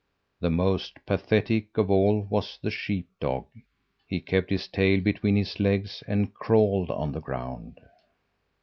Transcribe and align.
The 0.39 0.49
most 0.49 0.95
pathetic 1.05 1.77
of 1.77 1.91
all 1.91 2.23
was 2.23 2.57
the 2.59 2.71
sheep 2.71 3.07
dog. 3.19 3.45
He 4.07 4.19
kept 4.19 4.49
his 4.49 4.67
tail 4.67 4.99
between 4.99 5.35
his 5.35 5.59
legs 5.59 6.03
and 6.07 6.33
crawled 6.33 6.89
on 6.89 7.11
the 7.11 7.21
ground. 7.21 7.79